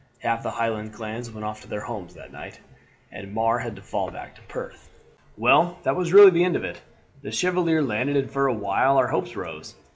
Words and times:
Half 0.23 0.41
the 0.41 0.49
Highland 0.49 0.93
clans 0.93 1.29
went 1.29 1.45
off 1.45 1.61
to 1.61 1.67
their 1.67 1.81
homes 1.85 2.15
that 2.15 2.31
night, 2.31 2.59
and 3.11 3.31
Mar 3.35 3.59
had 3.59 3.75
to 3.75 3.83
fall 3.83 4.09
back 4.09 4.33
to 4.33 4.41
Perth. 4.41 4.89
"Well, 5.37 5.77
that 5.83 5.95
was 5.95 6.11
really 6.11 6.31
the 6.31 6.43
end 6.43 6.55
of 6.55 6.63
it. 6.63 6.81
The 7.21 7.31
Chevalier 7.31 7.83
landed, 7.83 8.17
and 8.17 8.31
for 8.31 8.47
a 8.47 8.53
while 8.55 8.97
our 8.97 9.09
hopes 9.09 9.35
rose. 9.35 9.75